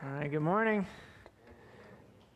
[0.00, 0.86] All right, good morning.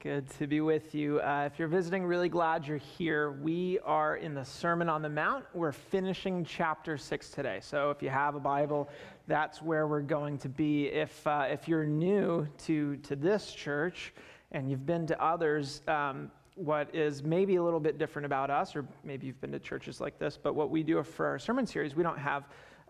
[0.01, 1.21] Good to be with you.
[1.21, 3.31] Uh, if you're visiting, really glad you're here.
[3.31, 5.45] We are in the Sermon on the Mount.
[5.55, 7.61] We're finishing chapter six today.
[7.63, 8.89] So if you have a Bible,
[9.29, 10.87] that's where we're going to be.
[10.87, 14.13] If, uh, if you're new to, to this church
[14.51, 18.75] and you've been to others, um, what is maybe a little bit different about us,
[18.75, 21.69] or maybe you've been to churches like this, but what we do for our sermon
[21.69, 22.43] series, we don't have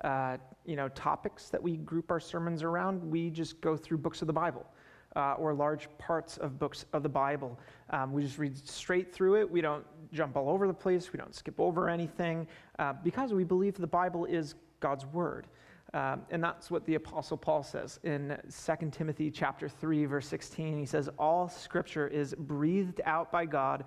[0.04, 3.02] uh, you know, topics that we group our sermons around.
[3.02, 4.66] We just go through books of the Bible.
[5.14, 7.60] Uh, or large parts of books of the Bible.
[7.90, 9.50] Um, we just read straight through it.
[9.50, 11.12] We don't jump all over the place.
[11.12, 12.46] We don't skip over anything
[12.78, 15.48] uh, because we believe the Bible is God's Word.
[15.94, 20.78] Um, and that's what the Apostle Paul says in 2 Timothy chapter 3, verse 16.
[20.78, 23.84] He says, All scripture is breathed out by God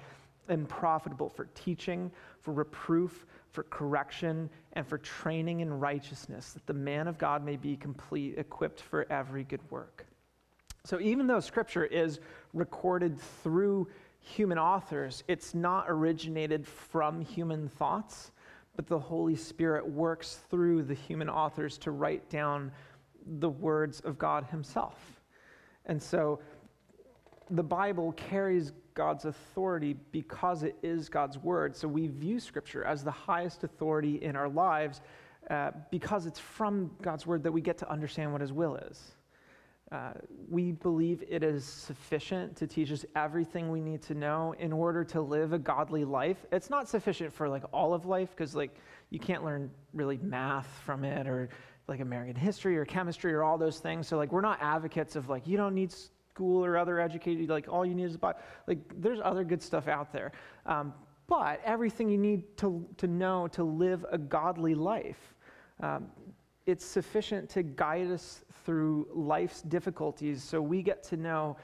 [0.48, 6.73] and profitable for teaching, for reproof, for correction, and for training in righteousness, that the
[6.73, 10.05] man of God may be complete, equipped for every good work.
[10.84, 12.20] So, even though scripture is
[12.54, 13.88] recorded through
[14.20, 18.32] human authors, it's not originated from human thoughts,
[18.76, 22.71] but the Holy Spirit works through the human authors to write down
[23.40, 25.21] the words of God Himself.
[25.85, 26.41] And so,
[27.49, 31.76] the Bible carries God's authority because it is God's word.
[31.76, 35.02] So we view Scripture as the highest authority in our lives
[35.49, 39.12] uh, because it's from God's word that we get to understand what His will is.
[39.91, 40.13] Uh,
[40.49, 45.04] we believe it is sufficient to teach us everything we need to know in order
[45.04, 46.43] to live a godly life.
[46.52, 48.76] It's not sufficient for like all of life because like
[49.12, 51.49] you can't learn really math from it or
[51.87, 54.07] like American history or chemistry or all those things.
[54.07, 55.93] So like we're not advocates of like you don't need
[56.36, 58.40] school or other educated, like all you need is a Bible.
[58.68, 60.34] Like there's other good stuff out there.
[60.66, 60.94] Um,
[61.27, 65.34] but everything you need to, to know to live a godly life,
[65.80, 66.08] um,
[66.66, 71.56] it's sufficient to guide us through life's difficulties so we get to know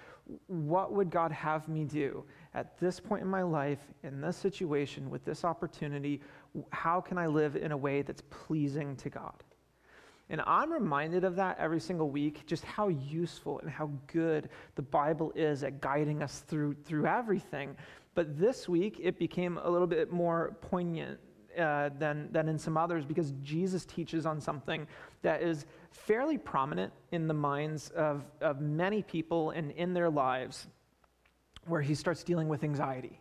[0.48, 5.10] what would God have me do at this point in my life, in this situation,
[5.10, 6.22] with this opportunity?
[6.72, 9.44] How can I live in a way that's pleasing to God?
[10.32, 14.82] And I'm reminded of that every single week, just how useful and how good the
[14.82, 17.76] Bible is at guiding us through, through everything.
[18.16, 21.20] But this week, it became a little bit more poignant
[21.60, 24.88] uh, than, than in some others because Jesus teaches on something
[25.22, 30.68] that is fairly prominent in the minds of, of many people and in their lives,
[31.66, 33.20] where he starts dealing with anxiety.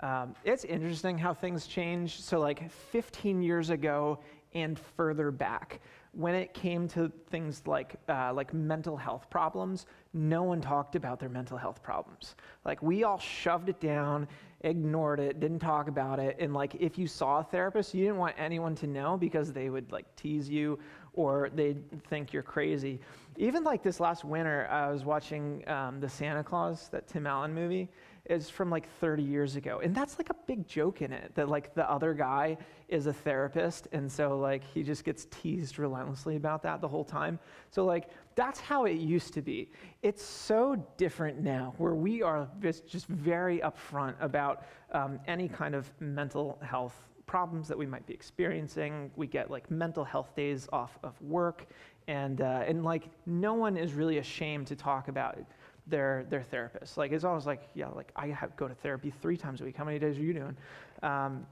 [0.00, 2.20] Um, it's interesting how things change.
[2.20, 4.18] So, like 15 years ago
[4.52, 5.80] and further back,
[6.16, 11.18] when it came to things like, uh, like mental health problems, no one talked about
[11.18, 12.36] their mental health problems.
[12.64, 14.28] Like, we all shoved it down,
[14.60, 16.36] ignored it, didn't talk about it.
[16.38, 19.70] And, like, if you saw a therapist, you didn't want anyone to know because they
[19.70, 20.78] would, like, tease you
[21.14, 23.00] or they'd think you're crazy.
[23.36, 27.52] Even, like, this last winter, I was watching um, the Santa Claus, that Tim Allen
[27.52, 27.88] movie
[28.26, 29.80] is from like 30 years ago.
[29.82, 32.56] And that's like a big joke in it that like the other guy
[32.88, 33.88] is a therapist.
[33.92, 37.38] And so like he just gets teased relentlessly about that the whole time.
[37.70, 39.70] So like that's how it used to be.
[40.02, 42.48] It's so different now where we are
[42.86, 46.94] just very upfront about um, any kind of mental health
[47.26, 49.10] problems that we might be experiencing.
[49.16, 51.66] We get like mental health days off of work.
[52.06, 55.46] And, uh, and like no one is really ashamed to talk about it
[55.86, 56.96] their their therapist.
[56.96, 59.76] Like it's always like, yeah, like I have, go to therapy three times a week.
[59.76, 60.56] How many days are you doing?
[61.02, 61.46] Um,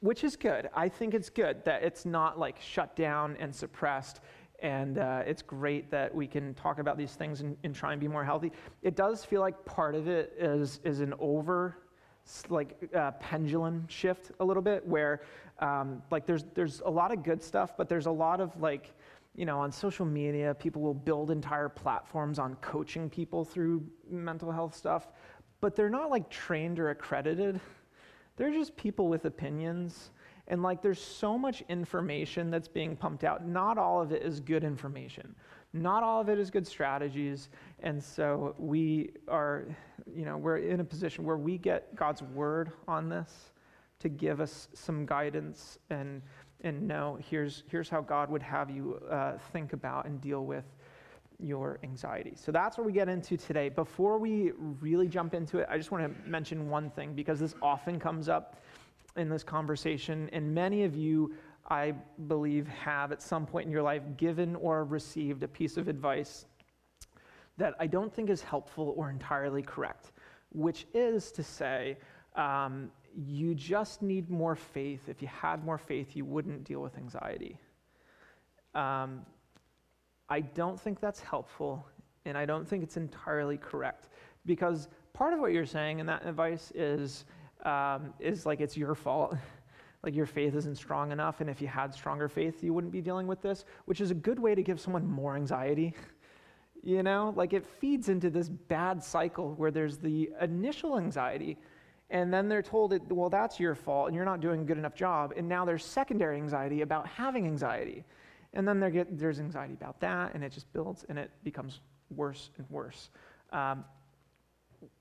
[0.00, 0.68] which is good.
[0.74, 4.20] I think it's good that it's not like shut down and suppressed.
[4.58, 8.00] And uh, it's great that we can talk about these things and, and, try and
[8.00, 8.52] be more healthy.
[8.82, 11.78] It does feel like part of it is is an over
[12.48, 15.22] like uh, pendulum shift a little bit where
[15.58, 18.92] um, like there's there's a lot of good stuff but there's a lot of like
[19.34, 24.52] you know, on social media, people will build entire platforms on coaching people through mental
[24.52, 25.08] health stuff,
[25.60, 27.60] but they're not like trained or accredited.
[28.36, 30.10] They're just people with opinions.
[30.48, 33.46] And like there's so much information that's being pumped out.
[33.46, 35.34] Not all of it is good information.
[35.72, 37.48] Not all of it is good strategies.
[37.80, 39.64] And so we are,
[40.14, 43.51] you know, we're in a position where we get God's word on this
[44.02, 46.22] to give us some guidance and
[46.62, 50.64] and know here's, here's how God would have you uh, think about and deal with
[51.38, 52.34] your anxiety.
[52.36, 53.68] So that's what we get into today.
[53.68, 57.54] Before we really jump into it, I just want to mention one thing because this
[57.60, 58.62] often comes up
[59.16, 61.34] in this conversation, and many of you,
[61.68, 61.94] I
[62.28, 66.46] believe, have at some point in your life given or received a piece of advice
[67.58, 70.12] that I don't think is helpful or entirely correct,
[70.52, 71.98] which is to say,
[72.36, 75.08] um, you just need more faith.
[75.08, 77.58] If you had more faith, you wouldn't deal with anxiety.
[78.74, 79.26] Um,
[80.28, 81.86] I don't think that's helpful,
[82.24, 84.08] And I don't think it's entirely correct
[84.46, 87.24] because part of what you're saying in that advice is,
[87.64, 89.36] um, is like it's your fault.
[90.02, 91.40] like your faith isn't strong enough.
[91.40, 94.14] And if you had stronger faith, you wouldn't be dealing with this, which is a
[94.14, 95.94] good way to give someone more anxiety.
[96.82, 101.56] you know, like it feeds into this bad cycle where there's the initial anxiety.
[102.12, 104.76] And then they're told, it, well, that's your fault, and you're not doing a good
[104.76, 105.32] enough job.
[105.34, 108.04] And now there's secondary anxiety about having anxiety.
[108.52, 111.80] And then get, there's anxiety about that, and it just builds and it becomes
[112.14, 113.08] worse and worse.
[113.50, 113.84] Um,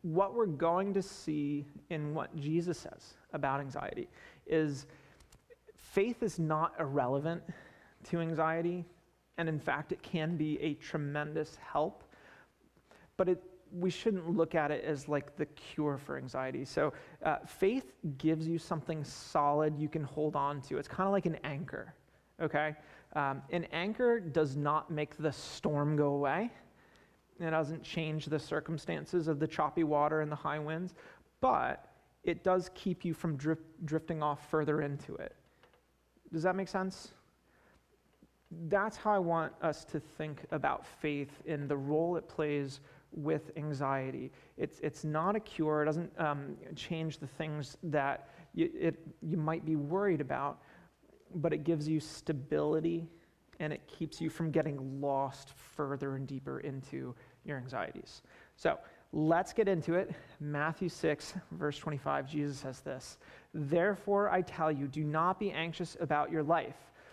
[0.03, 4.07] what we're going to see in what Jesus says about anxiety
[4.47, 4.87] is
[5.75, 7.43] faith is not irrelevant
[8.05, 8.85] to anxiety,
[9.37, 12.05] and in fact, it can be a tremendous help,
[13.17, 16.65] but it, we shouldn't look at it as like the cure for anxiety.
[16.65, 20.77] So, uh, faith gives you something solid you can hold on to.
[20.77, 21.93] It's kind of like an anchor,
[22.41, 22.75] okay?
[23.13, 26.51] Um, an anchor does not make the storm go away.
[27.39, 30.93] It doesn't change the circumstances of the choppy water and the high winds,
[31.39, 31.87] but
[32.23, 35.35] it does keep you from drift, drifting off further into it.
[36.31, 37.09] Does that make sense?
[38.67, 42.81] That's how I want us to think about faith in the role it plays
[43.13, 44.31] with anxiety.
[44.57, 49.37] It's, it's not a cure, it doesn't um, change the things that you, it, you
[49.37, 50.61] might be worried about,
[51.35, 53.07] but it gives you stability
[53.59, 57.13] and it keeps you from getting lost further and deeper into
[57.45, 58.23] your anxieties.
[58.55, 58.79] So
[59.13, 60.11] let's get into it.
[60.39, 63.17] Matthew 6, verse 25, Jesus says this
[63.53, 66.90] Therefore I tell you, do not be anxious about your life,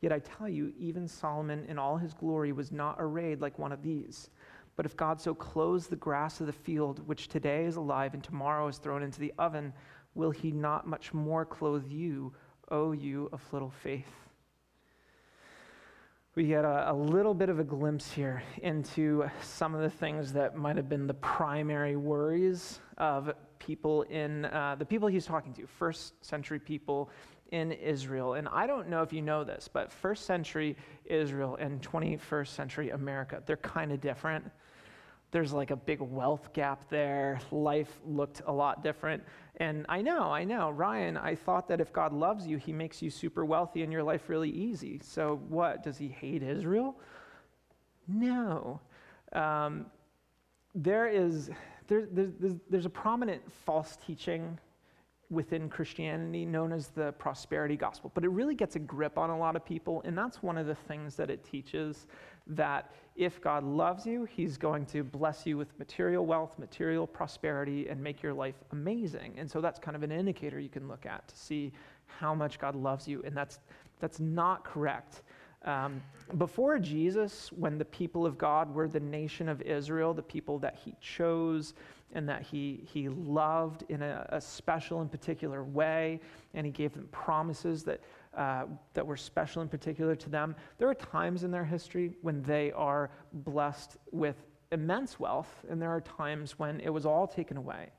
[0.00, 3.72] Yet I tell you, even Solomon in all his glory was not arrayed like one
[3.72, 4.30] of these.
[4.76, 8.24] But if God so clothes the grass of the field, which today is alive and
[8.24, 9.72] tomorrow is thrown into the oven,
[10.14, 12.32] will he not much more clothe you,
[12.70, 14.20] O you of little faith?
[16.36, 20.32] we get a, a, little bit of a glimpse here into some of the things
[20.32, 25.52] that might have been the primary worries of people in uh, the people he's talking
[25.52, 27.10] to, first century people
[27.50, 28.34] in Israel.
[28.34, 32.90] And I don't know if you know this, but first century Israel and 21st century
[32.90, 34.44] America, they're kind of different.
[35.32, 37.40] There's like a big wealth gap there.
[37.52, 39.22] Life looked a lot different.
[39.56, 43.00] And I know, I know, Ryan, I thought that if God loves you, he makes
[43.00, 45.00] you super wealthy and your life really easy.
[45.02, 45.82] So what?
[45.84, 46.98] Does he hate Israel?
[48.08, 48.80] No.
[49.32, 49.86] Um,
[50.74, 51.50] there is,
[51.86, 54.58] there, there's, there's a prominent false teaching
[55.30, 59.38] within Christianity known as the prosperity gospel, but it really gets a grip on a
[59.38, 62.06] lot of people, and that's one of the things that it teaches
[62.48, 67.88] that if God loves you, He's going to bless you with material wealth, material prosperity,
[67.88, 69.34] and make your life amazing.
[69.36, 71.72] And so that's kind of an indicator you can look at to see
[72.06, 73.60] how much God loves you, and that's,
[74.00, 75.22] that's not correct.
[75.64, 76.02] Um,
[76.38, 80.76] before Jesus, when the people of God were the nation of Israel, the people that
[80.82, 81.74] He chose,
[82.12, 86.20] and that he, he loved in a, a, special and particular way,
[86.54, 88.00] and he gave them promises that,
[88.36, 88.64] uh,
[88.94, 90.56] that were special and particular to them.
[90.78, 94.36] There are times in their history when they are blessed with
[94.72, 97.90] immense wealth, and there are times when it was all taken away.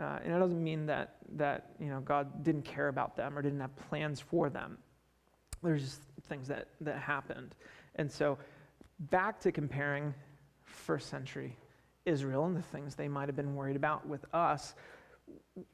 [0.00, 3.42] Uh, and it doesn't mean that, that you know, God didn't care about them or
[3.42, 4.76] didn't have plans for them.
[5.62, 7.54] There's just things that, that happened.
[7.96, 8.38] And so,
[8.98, 10.12] back to comparing
[10.64, 11.56] first century
[12.06, 14.74] Israel and the things they might have been worried about with us,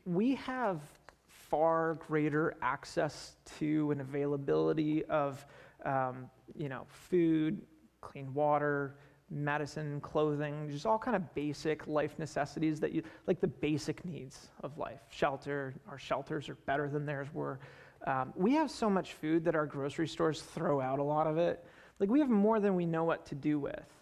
[0.04, 0.80] we have
[1.26, 5.44] far greater access to and availability of
[5.84, 7.60] um, you know food
[8.00, 8.96] clean water
[9.30, 14.48] medicine clothing just all kind of basic life necessities that you like the basic needs
[14.62, 15.00] of life.
[15.10, 17.58] Shelter our shelters are better than theirs were.
[18.06, 21.36] Um, we have so much food that our grocery stores throw out a lot of
[21.36, 21.64] it.
[21.98, 23.99] Like we have more than we know what to do with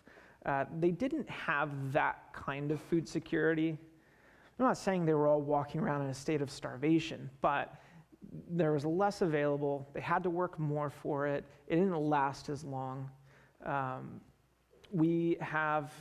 [0.48, 3.76] uh, they didn't have that kind of food security.
[4.58, 7.74] I'm not saying they were all walking around in a state of starvation, but
[8.48, 9.86] there was less available.
[9.92, 11.44] They had to work more for it.
[11.66, 13.10] It didn't last as long.
[13.66, 14.22] Um,
[14.90, 15.92] we have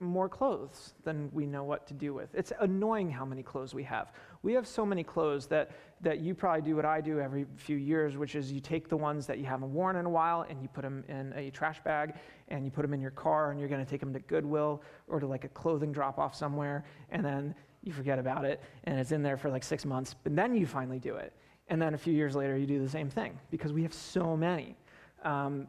[0.00, 2.34] more clothes than we know what to do with.
[2.34, 4.10] It's annoying how many clothes we have.
[4.46, 5.72] We have so many clothes that,
[6.02, 8.96] that you probably do what I do every few years, which is you take the
[8.96, 11.82] ones that you haven't worn in a while and you put them in a trash
[11.82, 12.14] bag
[12.46, 14.84] and you put them in your car and you're going to take them to Goodwill
[15.08, 19.00] or to like a clothing drop off somewhere and then you forget about it and
[19.00, 21.32] it's in there for like six months, but then you finally do it.
[21.66, 24.36] And then a few years later, you do the same thing because we have so
[24.36, 24.76] many.
[25.24, 25.66] Um,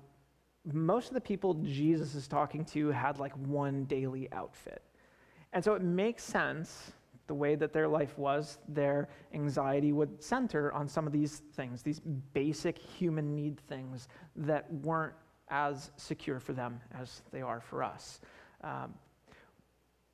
[0.72, 4.84] most of the people Jesus is talking to had like one daily outfit.
[5.52, 6.92] And so it makes sense
[7.28, 11.84] the way that their life was, their anxiety would center on some of these things,
[11.84, 12.00] these
[12.34, 15.14] basic human need things that weren't
[15.50, 18.20] as secure for them as they are for us.
[18.64, 18.94] Um,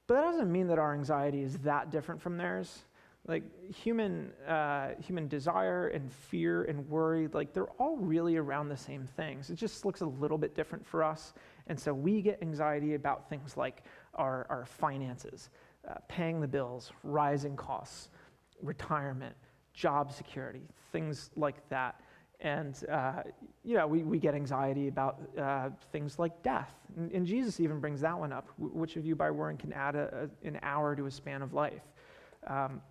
[0.07, 2.83] but that doesn't mean that our anxiety is that different from theirs.
[3.25, 3.43] Like
[3.73, 9.07] human uh, human desire and fear and worry like they're all really around the same
[9.15, 9.49] things.
[9.49, 11.33] It just looks a little bit different for us.
[11.67, 13.83] And so we get anxiety about things like
[14.15, 15.49] our, our finances
[15.87, 18.09] uh, paying the bills rising costs
[18.61, 19.35] retirement
[19.73, 20.61] job security
[20.91, 21.99] things like that.
[22.39, 23.23] And uh,
[23.63, 26.71] you know we, we get anxiety about uh, things like death.
[26.97, 29.95] And, and, jesus even brings that one up which of you by worrying can add
[29.95, 31.81] a, a, an hour to a span of life?
[32.47, 32.81] Um,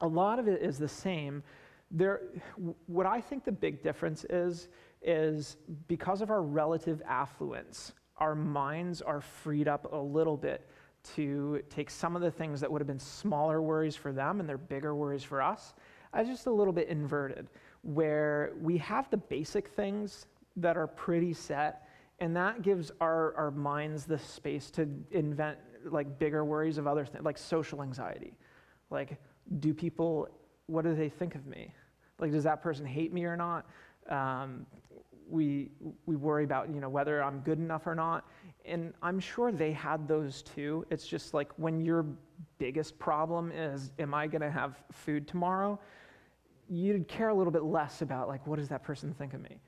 [0.00, 1.42] a lot of it is the same.
[1.90, 2.22] There,
[2.86, 4.68] what I think the big difference is,
[5.02, 5.56] is
[5.86, 10.68] because of our relative affluence, our minds are freed up a little bit
[11.14, 14.48] to take some of the things that would have been smaller worries for them and
[14.48, 15.74] they're bigger worries for us
[16.14, 17.48] as just a little bit inverted,
[17.82, 21.88] where we have the basic things that are pretty set,
[22.20, 25.58] and that gives our, our minds the space to invent
[25.90, 28.32] like bigger worries of other things, like social anxiety.
[28.90, 29.18] Like,
[29.58, 30.28] do people,
[30.66, 31.74] what do they think of me?
[32.18, 33.66] Like, does that person hate me or not?
[34.08, 34.66] Um,
[35.28, 35.70] we,
[36.06, 38.28] we worry about, you know, whether I'm good enough or not.
[38.64, 40.86] And I'm sure they had those too.
[40.90, 42.06] It's just like when your
[42.58, 45.78] biggest problem is, am I going to have food tomorrow?
[46.68, 49.60] You'd care a little bit less about, like, what does that person think of me?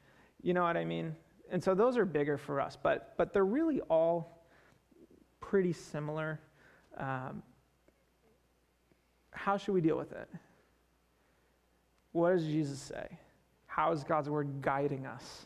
[0.43, 1.15] You know what I mean?
[1.51, 4.45] And so those are bigger for us, but, but they're really all
[5.41, 6.41] pretty similar.
[6.97, 7.43] Um,
[9.31, 10.29] how should we deal with it?
[12.13, 13.19] What does Jesus say?
[13.77, 15.45] How is God's word guiding us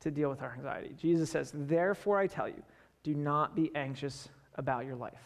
[0.00, 0.92] to deal with our anxiety?
[1.00, 2.60] Jesus says, Therefore, I tell you,
[3.04, 5.22] do not be anxious about your life.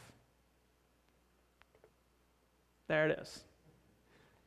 [2.87, 3.44] There it is.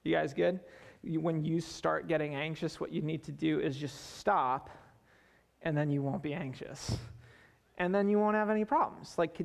[0.03, 0.59] You guys good?
[1.03, 4.69] when you start getting anxious, what you need to do is just stop,
[5.63, 6.99] and then you won't be anxious.
[7.79, 9.15] And then you won't have any problems.
[9.17, 9.41] Like,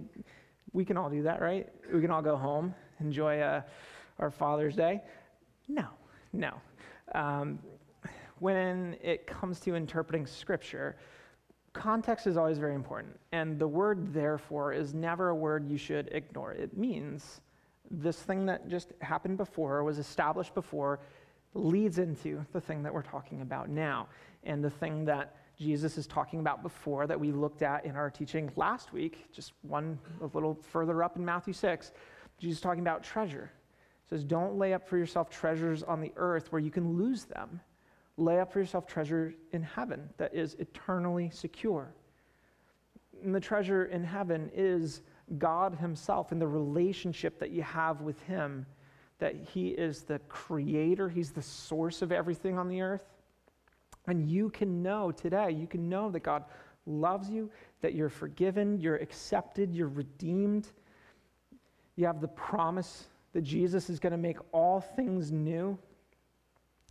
[0.74, 1.70] we can all do that, right?
[1.90, 3.62] We can all go home enjoy uh,
[4.18, 5.02] our Father's Day?
[5.68, 5.86] No,
[6.34, 6.52] no.
[7.14, 7.58] Um,
[8.38, 10.96] when it comes to interpreting Scripture,
[11.72, 13.18] context is always very important.
[13.32, 16.52] And the word therefore is never a word you should ignore.
[16.52, 17.40] It means
[17.90, 21.00] this thing that just happened before, was established before,
[21.54, 24.08] leads into the thing that we're talking about now.
[24.44, 28.10] And the thing that Jesus is talking about before that we looked at in our
[28.10, 31.92] teaching last week, just one a little further up in Matthew 6,
[32.38, 33.50] Jesus is talking about treasure.
[34.04, 37.24] He says, Don't lay up for yourself treasures on the earth where you can lose
[37.24, 37.60] them.
[38.16, 41.94] Lay up for yourself treasure in heaven that is eternally secure.
[43.22, 45.02] And the treasure in heaven is
[45.38, 48.66] God Himself and the relationship that you have with Him,
[49.18, 53.04] that He is the creator, He's the source of everything on the earth.
[54.06, 56.44] And you can know today, you can know that God
[56.86, 60.68] loves you, that you're forgiven, you're accepted, you're redeemed
[61.96, 65.78] you have the promise that Jesus is going to make all things new.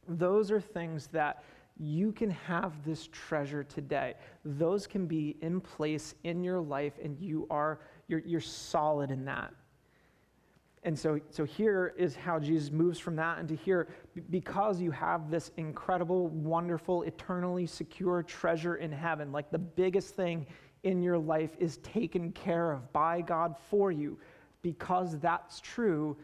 [0.08, 1.44] Those are things that
[1.78, 4.14] you can have this treasure today.
[4.46, 9.26] Those can be in place in your life, and you are you're, you're solid in
[9.26, 9.54] that.
[10.84, 13.88] And so, so here is how Jesus moves from that into here
[14.30, 19.32] because you have this incredible, wonderful, eternally secure treasure in heaven.
[19.32, 20.46] Like the biggest thing
[20.84, 24.20] in your life is taken care of by God for you
[24.62, 26.16] because that's true,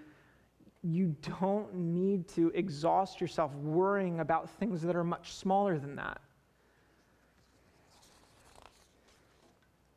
[0.84, 6.20] you don't need to exhaust yourself worrying about things that are much smaller than that.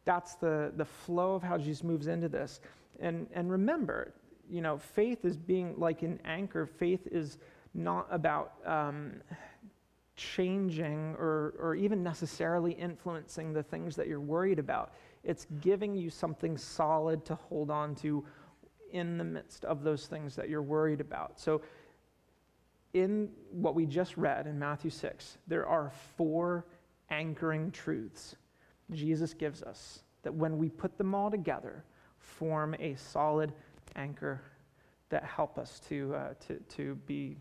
[0.05, 2.61] That's the, the flow of how Jesus moves into this.
[3.01, 4.13] And, and remember,
[4.51, 6.67] you know, faith is being like an anchor.
[6.67, 7.39] Faith is
[7.73, 9.15] not about um,
[10.17, 14.93] changing or, or even necessarily influencing the things that you're worried about.
[15.25, 18.25] It's giving you something solid to hold on to
[18.95, 21.39] in the midst of those things that you're worried about.
[21.39, 21.61] So,
[22.95, 26.65] in what we just read in Matthew 6, there are four
[27.11, 28.37] anchoring truths
[28.93, 31.85] Jesus gives us that when we put them all together,
[32.19, 33.53] form a solid
[33.97, 34.43] anchor
[35.11, 37.37] that help us to, uh, to, to be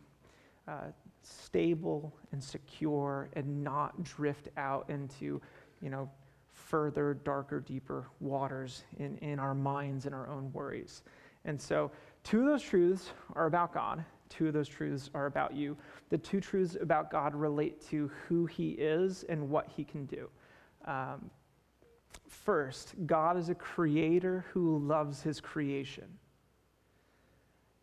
[0.67, 0.87] uh,
[1.21, 5.41] stable and secure and not drift out into,
[5.81, 6.09] you know,
[6.51, 11.01] further, darker, deeper waters in, in our minds and our own worries.
[11.45, 11.91] And so,
[12.23, 15.77] two of those truths are about God, two of those truths are about you.
[16.09, 20.29] The two truths about God relate to who He is and what He can do.
[20.85, 21.29] Um,
[22.27, 26.07] first, God is a creator who loves His creation.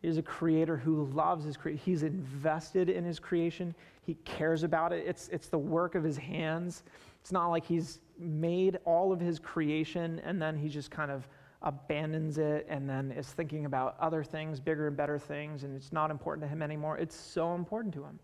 [0.01, 1.81] He is a creator who loves his creation.
[1.85, 3.75] He's invested in his creation.
[4.01, 5.05] He cares about it.
[5.07, 6.83] It's, it's the work of his hands.
[7.21, 11.27] It's not like he's made all of his creation and then he just kind of
[11.63, 15.91] abandons it and then is thinking about other things, bigger and better things, and it's
[15.91, 16.97] not important to him anymore.
[16.97, 18.19] It's so important to him.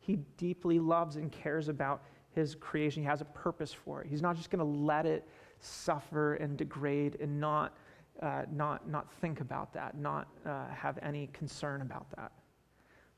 [0.00, 2.02] He deeply loves and cares about
[2.34, 3.02] his creation.
[3.02, 4.08] He has a purpose for it.
[4.08, 5.26] He's not just going to let it
[5.60, 7.76] suffer and degrade and not,
[8.20, 12.32] uh, not, not think about that, not uh, have any concern about that.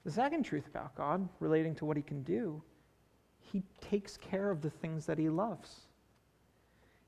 [0.05, 2.63] The second truth about God, relating to what he can do,
[3.41, 5.89] he takes care of the things that he loves.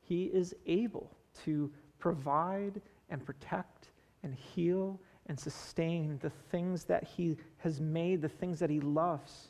[0.01, 1.11] He is able
[1.45, 3.89] to provide and protect
[4.23, 9.49] and heal and sustain the things that he has made, the things that he loves.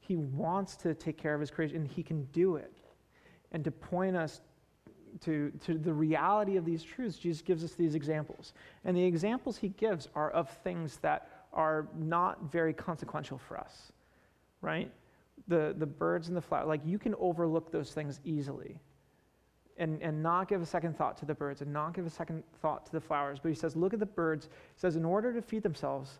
[0.00, 2.76] He wants to take care of his creation, and he can do it.
[3.52, 4.40] And to point us
[5.20, 8.52] to, to the reality of these truths, Jesus gives us these examples.
[8.84, 13.92] And the examples he gives are of things that are not very consequential for us,
[14.60, 14.92] right?
[15.48, 18.78] The, the birds and the flowers, like you can overlook those things easily
[19.78, 22.42] and, and not give a second thought to the birds and not give a second
[22.60, 23.38] thought to the flowers.
[23.40, 24.46] But he says, look at the birds.
[24.46, 26.18] He says, in order to feed themselves,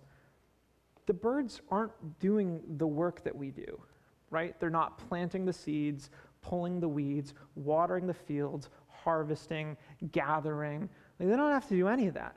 [1.06, 3.80] the birds aren't doing the work that we do,
[4.30, 4.58] right?
[4.60, 6.10] They're not planting the seeds,
[6.42, 9.76] pulling the weeds, watering the fields, harvesting,
[10.12, 10.88] gathering.
[11.18, 12.36] Like, they don't have to do any of that.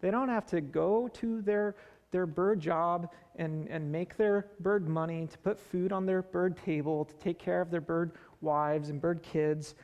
[0.00, 1.76] They don't have to go to their,
[2.10, 6.56] their bird job and, and make their bird money, to put food on their bird
[6.56, 9.74] table, to take care of their bird wives and bird kids.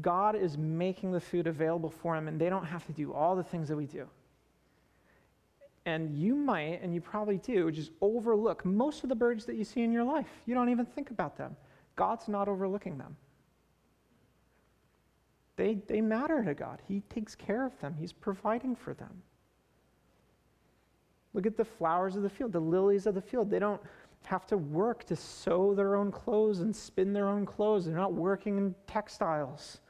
[0.00, 3.36] God is making the food available for them, and they don't have to do all
[3.36, 4.06] the things that we do.
[5.86, 9.64] And you might, and you probably do, just overlook most of the birds that you
[9.64, 10.26] see in your life.
[10.46, 11.54] You don't even think about them.
[11.94, 13.16] God's not overlooking them.
[15.56, 16.80] They, they matter to God.
[16.88, 19.22] He takes care of them, He's providing for them.
[21.34, 23.50] Look at the flowers of the field, the lilies of the field.
[23.50, 23.80] They don't
[24.24, 27.84] have to work to sew their own clothes and spin their own clothes.
[27.84, 29.80] They're not working in textiles.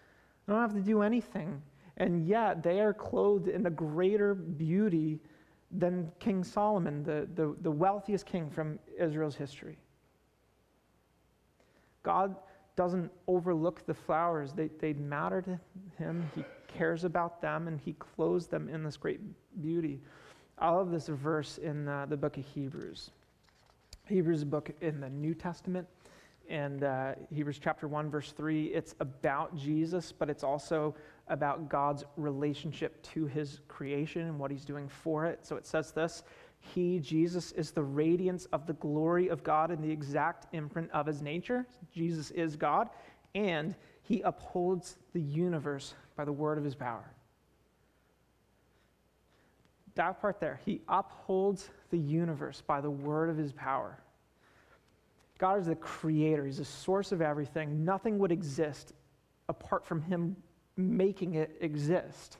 [0.46, 1.62] They don't have to do anything.
[1.96, 5.20] And yet they are clothed in a greater beauty
[5.70, 9.78] than King Solomon, the, the, the wealthiest king from Israel's history.
[12.02, 12.36] God
[12.76, 15.58] doesn't overlook the flowers, they, they matter to
[15.96, 16.28] him.
[16.34, 19.20] He cares about them and he clothes them in this great
[19.62, 20.00] beauty.
[20.58, 23.10] I love this verse in uh, the book of Hebrews.
[24.06, 25.86] Hebrews book in the New Testament
[26.48, 30.94] and uh, Hebrews chapter 1, verse 3, it's about Jesus, but it's also
[31.28, 35.46] about God's relationship to his creation and what he's doing for it.
[35.46, 36.22] So it says this
[36.60, 41.06] He, Jesus, is the radiance of the glory of God and the exact imprint of
[41.06, 41.66] his nature.
[41.92, 42.90] Jesus is God,
[43.34, 47.10] and he upholds the universe by the word of his power.
[49.94, 53.98] That part there, he upholds the universe by the word of his power.
[55.38, 57.84] God is the creator, He's the source of everything.
[57.84, 58.92] Nothing would exist
[59.48, 60.36] apart from Him
[60.76, 62.38] making it exist.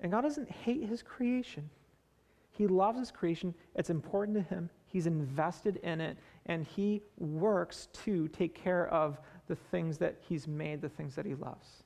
[0.00, 1.68] And God doesn't hate His creation.
[2.50, 3.54] He loves His creation.
[3.74, 4.68] It's important to Him.
[4.86, 10.46] He's invested in it, and He works to take care of the things that He's
[10.46, 11.84] made, the things that He loves.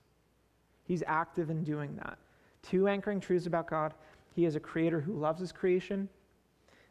[0.85, 2.19] He's active in doing that.
[2.62, 3.95] Two anchoring truths about God
[4.35, 6.09] He is a creator who loves His creation,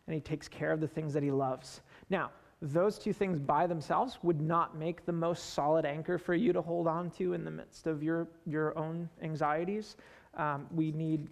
[0.08, 1.82] and he takes care of the things that he loves.
[2.10, 6.54] Now, those two things by themselves would not make the most solid anchor for you
[6.54, 9.98] to hold on to in the midst of your, your own anxieties.
[10.36, 11.28] Um, we need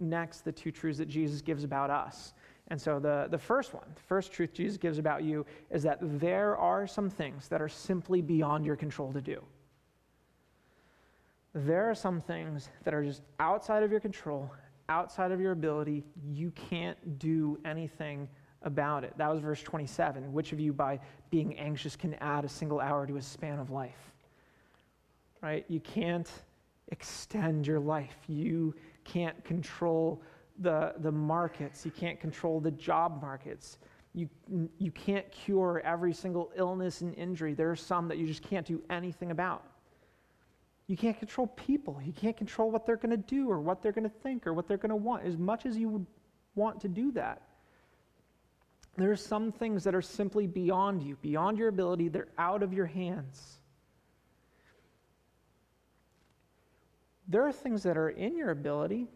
[0.00, 2.34] next the two truths that Jesus gives about us.
[2.68, 5.98] And so, the, the first one, the first truth Jesus gives about you is that
[6.00, 9.42] there are some things that are simply beyond your control to do.
[11.54, 14.50] There are some things that are just outside of your control,
[14.92, 16.04] outside of your ability.
[16.22, 18.28] You can't do anything
[18.62, 19.14] about it.
[19.16, 20.32] That was verse 27.
[20.32, 21.00] Which of you, by
[21.30, 24.12] being anxious, can add a single hour to his span of life?
[25.40, 25.64] Right?
[25.68, 26.30] You can't
[26.88, 28.16] extend your life.
[28.28, 28.74] You
[29.04, 30.22] can't control
[30.58, 31.84] the, the markets.
[31.84, 33.78] You can't control the job markets.
[34.14, 34.28] You,
[34.78, 37.54] you can't cure every single illness and injury.
[37.54, 39.64] There are some that you just can't do anything about.
[40.86, 42.00] You can't control people.
[42.04, 44.52] You can't control what they're going to do or what they're going to think or
[44.52, 46.06] what they're going to want, as much as you would
[46.54, 47.42] want to do that.
[48.96, 52.74] There are some things that are simply beyond you, beyond your ability, they're out of
[52.74, 53.58] your hands.
[57.28, 59.08] There are things that are in your ability,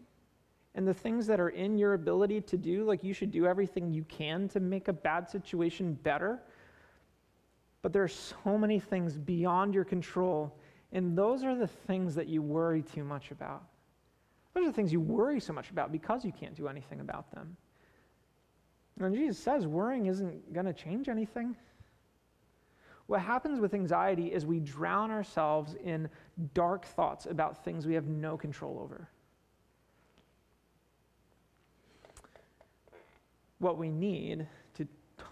[0.73, 3.91] and the things that are in your ability to do, like you should do everything
[3.91, 6.41] you can to make a bad situation better.
[7.83, 10.57] But there are so many things beyond your control,
[10.91, 13.63] and those are the things that you worry too much about.
[14.53, 17.31] Those are the things you worry so much about because you can't do anything about
[17.31, 17.55] them.
[18.99, 21.55] And Jesus says worrying isn't going to change anything.
[23.05, 26.09] What happens with anxiety is we drown ourselves in
[26.53, 29.07] dark thoughts about things we have no control over.
[33.59, 34.47] What we need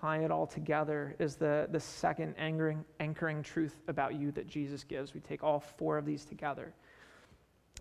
[0.01, 4.84] tie it all together is the, the second anchoring, anchoring truth about you that Jesus
[4.84, 5.13] gives.
[5.13, 6.73] We take all four of these together.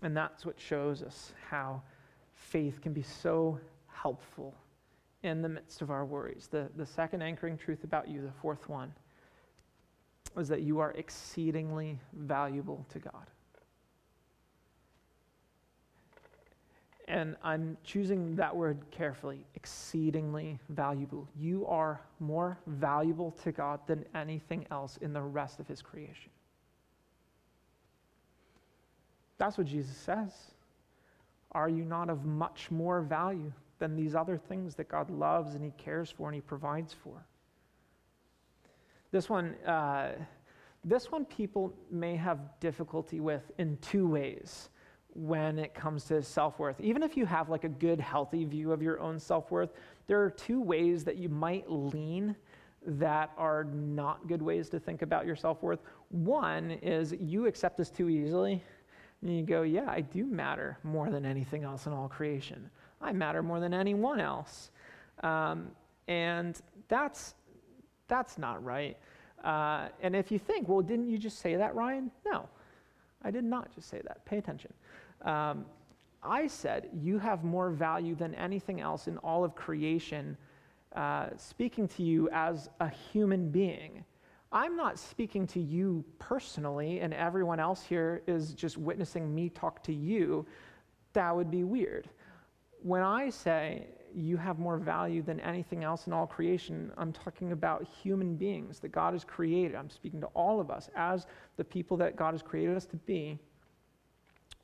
[0.01, 1.81] And that's what shows us how
[2.33, 4.55] faith can be so helpful
[5.23, 6.47] in the midst of our worries.
[6.51, 8.93] The, the second anchoring truth about you, the fourth one,
[10.37, 13.29] is that you are exceedingly valuable to God.
[17.07, 21.27] And I'm choosing that word carefully exceedingly valuable.
[21.37, 26.31] You are more valuable to God than anything else in the rest of His creation.
[29.37, 30.31] That's what Jesus says.
[31.51, 35.63] Are you not of much more value than these other things that God loves and
[35.63, 37.25] He cares for and He provides for.
[39.11, 40.13] This one, uh,
[40.83, 44.69] this one people may have difficulty with in two ways
[45.15, 46.79] when it comes to self worth.
[46.79, 49.71] Even if you have like a good, healthy view of your own self worth,
[50.07, 52.35] there are two ways that you might lean
[52.85, 55.79] that are not good ways to think about your self worth.
[56.09, 58.61] One is you accept this too easily,
[59.21, 62.69] and you go, Yeah, I do matter more than anything else in all creation.
[63.01, 64.69] I matter more than anyone else.
[65.23, 65.69] Um,
[66.07, 67.35] and that's,
[68.07, 68.97] that's not right.
[69.43, 72.11] Uh, and if you think, well, didn't you just say that, Ryan?
[72.25, 72.49] No,
[73.23, 74.25] I did not just say that.
[74.25, 74.73] Pay attention.
[75.25, 75.65] Um,
[76.23, 80.37] I said, you have more value than anything else in all of creation,
[80.95, 84.03] uh, speaking to you as a human being.
[84.51, 89.83] I'm not speaking to you personally, and everyone else here is just witnessing me talk
[89.83, 90.45] to you.
[91.13, 92.07] That would be weird
[92.85, 97.51] when I say you have more value than anything else in all creation, I'm talking
[97.51, 99.75] about human beings that God has created.
[99.75, 101.25] I'm speaking to all of us as
[101.57, 103.39] the people that God has created us to be.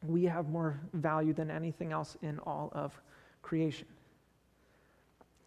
[0.04, 3.00] We have more value than anything else in all of
[3.42, 3.88] creation.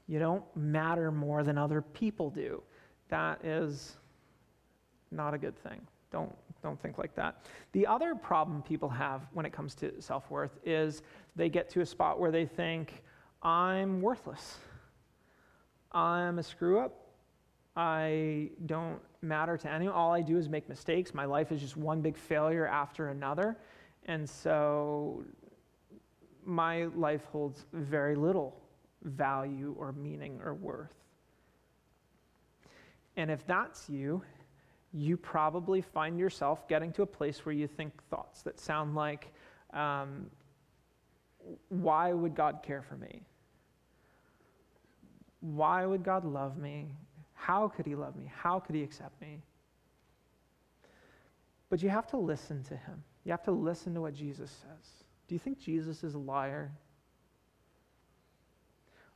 [0.07, 2.63] You don't matter more than other people do.
[3.09, 3.97] That is
[5.11, 5.81] not a good thing.
[6.13, 7.47] Don't, don't think like that.
[7.73, 11.03] The other problem people have when it comes to self worth is
[11.35, 13.03] they get to a spot where they think,
[13.43, 14.59] I'm worthless.
[15.93, 16.93] I'm a screw up.
[17.77, 19.95] I don't matter to anyone.
[19.95, 21.13] All I do is make mistakes.
[21.13, 23.57] My life is just one big failure after another.
[24.07, 25.25] And so
[26.45, 28.61] my life holds very little
[29.03, 30.95] value or meaning or worth.
[33.17, 34.23] And if that's you,
[34.93, 39.33] you probably find yourself getting to a place where you think thoughts that sound like,
[39.73, 40.31] um,
[41.69, 43.23] why would God care for me?
[45.41, 46.93] Why would God love me?
[47.35, 48.31] How could He love me?
[48.35, 49.43] How could He accept me?
[51.69, 53.03] But you have to listen to Him.
[53.25, 55.05] You have to listen to what Jesus says.
[55.27, 56.71] Do you think Jesus is a liar?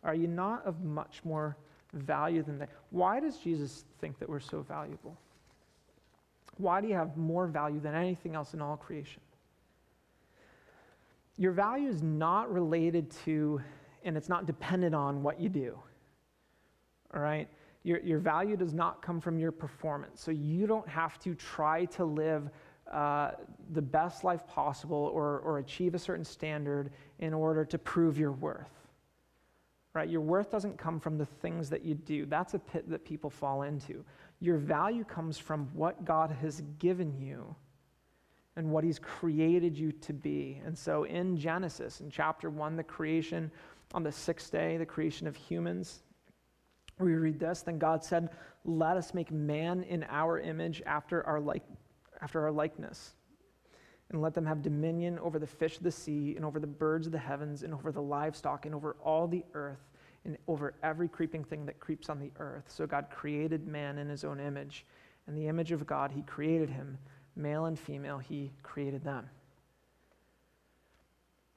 [0.03, 1.57] Are you not of much more
[1.93, 2.71] value than that?
[2.91, 5.17] Why does Jesus think that we're so valuable?
[6.57, 9.21] Why do you have more value than anything else in all creation?
[11.37, 13.61] Your value is not related to,
[14.05, 15.79] and it's not dependent on what you do.
[17.15, 17.49] All right?
[17.85, 20.21] Your, your value does not come from your performance.
[20.21, 22.51] So you don't have to try to live
[22.93, 23.33] uh,
[23.73, 28.33] the best life possible or, or achieve a certain standard in order to prove your
[28.33, 28.71] worth.
[29.95, 30.09] Right?
[30.09, 32.27] Your worth doesn't come from the things that you do.
[32.27, 34.05] That's a pit that people fall into.
[34.41, 37.55] Your value comes from what God has given you
[38.57, 40.61] and what he's created you to be.
[40.65, 43.51] And so in Genesis, in chapter 1, the creation
[43.95, 46.03] on the sixth day, the creation of humans,
[46.99, 48.31] we read this Then God said,
[48.65, 51.63] Let us make man in our image after our, like,
[52.21, 53.15] after our likeness,
[54.11, 57.07] and let them have dominion over the fish of the sea, and over the birds
[57.07, 59.85] of the heavens, and over the livestock, and over all the earth,
[60.25, 62.65] and over every creeping thing that creeps on the earth.
[62.69, 64.85] So God created man in his own image.
[65.27, 66.99] In the image of God, he created him
[67.37, 69.31] male and female, he created them.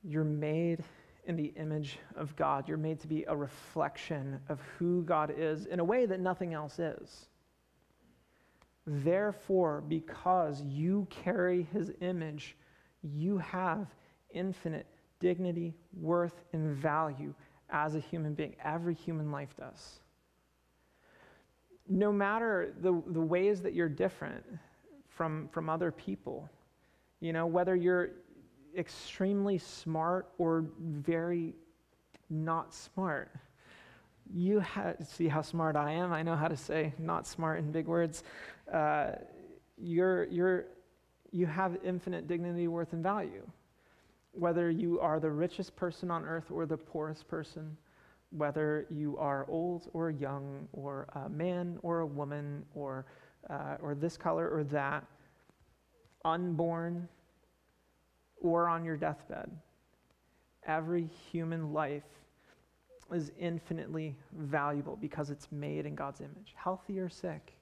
[0.04, 0.84] You're made
[1.26, 2.67] in the image of God.
[2.67, 6.54] You're made to be a reflection of who God is in a way that nothing
[6.54, 7.28] else is.
[8.86, 12.56] Therefore, because you carry his image,
[13.04, 13.88] you have
[14.34, 14.88] infinite
[15.20, 17.34] dignity, worth, and value
[17.70, 18.56] as a human being.
[18.63, 20.00] Every human life does.
[21.88, 24.44] No matter the, the ways that you're different
[25.10, 26.50] from, from other people,
[27.20, 28.12] you know, whether you're
[28.76, 31.54] extremely smart or very
[32.30, 33.32] not smart,
[34.34, 36.13] you ha- see how smart I am.
[36.13, 38.24] I know how to say not smart in big words.
[38.72, 39.12] Uh,
[39.78, 40.66] you're, you're,
[41.32, 43.46] you have infinite dignity, worth, and value
[44.34, 47.76] whether you are the richest person on earth or the poorest person,
[48.32, 53.06] whether you are old or young, or a man or a woman, or,
[53.50, 55.06] uh, or this color or that,
[56.24, 57.08] unborn
[58.42, 59.52] or on your deathbed,
[60.66, 62.04] every human life
[63.14, 67.54] is infinitely valuable because it's made in God's image, healthy or sick.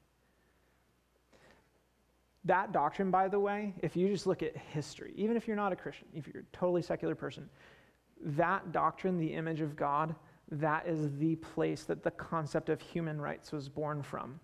[2.45, 5.73] That doctrine, by the way, if you just look at history, even if you're not
[5.73, 7.49] a Christian, if you're a totally secular person,
[8.21, 10.15] that doctrine, the image of God,
[10.52, 14.39] that is the place that the concept of human rights was born from.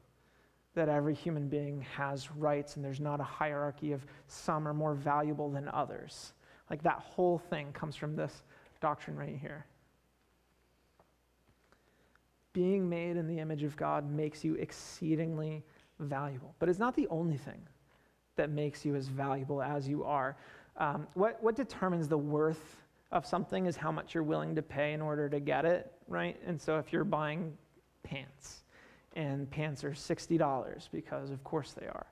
[0.73, 4.93] That every human being has rights and there's not a hierarchy of some are more
[4.93, 6.33] valuable than others.
[6.69, 8.43] Like that whole thing comes from this
[8.81, 9.65] doctrine right here.
[12.51, 15.63] Being made in the image of God makes you exceedingly
[15.99, 17.61] valuable, but it's not the only thing
[18.35, 20.35] that makes you as valuable as you are.
[20.77, 22.77] Um, what, what determines the worth
[23.11, 26.37] of something is how much you're willing to pay in order to get it, right?
[26.45, 27.53] And so if you're buying
[28.03, 28.63] pants,
[29.15, 32.05] and pants are $60 because of course they are,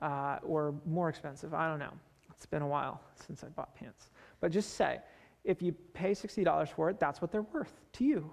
[0.00, 1.92] uh, or more expensive, I don't know.
[2.30, 4.10] It's been a while since I bought pants.
[4.40, 5.00] But just say,
[5.44, 8.30] if you pay $60 for it, that's what they're worth to you.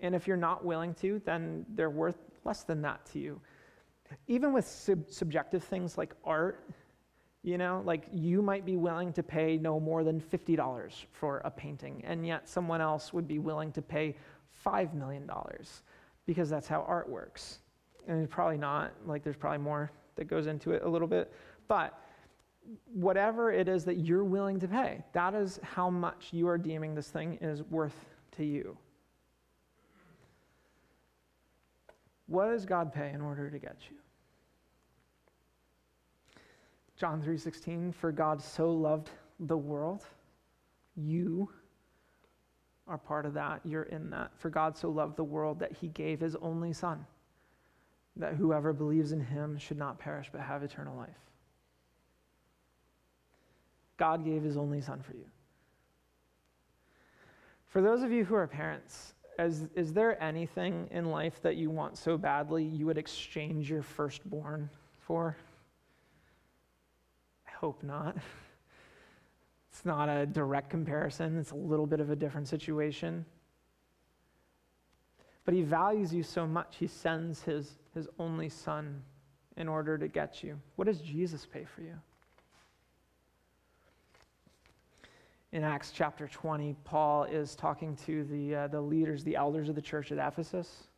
[0.00, 3.40] And if you're not willing to, then they're worth less than that to you
[4.28, 6.68] even with sub- subjective things like art,
[7.42, 11.50] you know, like you might be willing to pay no more than $50 for a
[11.50, 14.16] painting, and yet someone else would be willing to pay
[14.64, 15.30] $5 million
[16.26, 17.60] because that's how art works.
[18.08, 21.32] And it's probably not, like, there's probably more that goes into it a little bit.
[21.68, 21.98] But
[22.92, 26.94] whatever it is that you're willing to pay, that is how much you are deeming
[26.94, 28.76] this thing is worth to you.
[32.26, 33.96] What does God pay in order to get you?
[36.96, 39.10] John 3:16 for God so loved
[39.40, 40.06] the world
[40.96, 41.50] you
[42.88, 44.30] are part of that you're in that.
[44.38, 47.06] For God so loved the world that he gave his only son
[48.16, 51.20] that whoever believes in him should not perish but have eternal life.
[53.98, 55.26] God gave his only son for you.
[57.66, 61.70] For those of you who are parents is, is there anything in life that you
[61.70, 64.70] want so badly you would exchange your firstborn
[65.00, 65.36] for?
[67.46, 68.16] I hope not.
[69.76, 73.26] It's not a direct comparison, it's a little bit of a different situation.
[75.44, 79.02] But he values you so much, he sends his, his only son
[79.58, 80.58] in order to get you.
[80.76, 81.92] What does Jesus pay for you?
[85.52, 89.74] In Acts chapter 20, Paul is talking to the, uh, the leaders, the elders of
[89.74, 90.88] the church at Ephesus,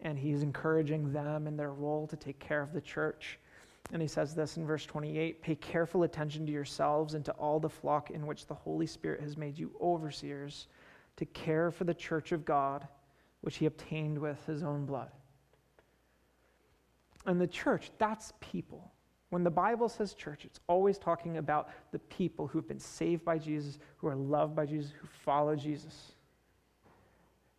[0.00, 3.38] and he's encouraging them in their role to take care of the church.
[3.92, 7.60] And he says this in verse 28 Pay careful attention to yourselves and to all
[7.60, 10.68] the flock in which the Holy Spirit has made you overseers
[11.16, 12.86] to care for the church of God,
[13.40, 15.10] which he obtained with his own blood.
[17.26, 18.92] And the church, that's people.
[19.36, 23.36] When the Bible says church, it's always talking about the people who've been saved by
[23.36, 26.12] Jesus, who are loved by Jesus, who follow Jesus.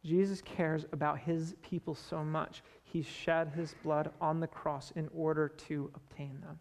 [0.03, 5.07] Jesus cares about his people so much, he shed his blood on the cross in
[5.13, 6.57] order to obtain them.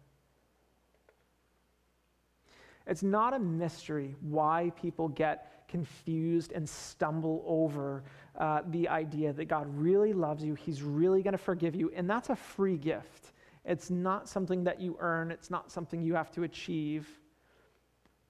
[2.85, 8.03] It's not a mystery why people get confused and stumble over
[8.37, 12.07] uh, the idea that God really loves you, He's really going to forgive you, and
[12.07, 13.31] that's a free gift.
[13.67, 17.07] It's not something that you earn, it's not something you have to achieve.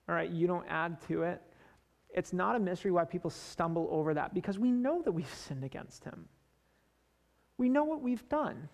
[0.10, 1.42] All right, you don't add to it.
[2.10, 5.64] It's not a mystery why people stumble over that because we know that we've sinned
[5.64, 6.28] against him.
[7.58, 8.68] We know what we've done.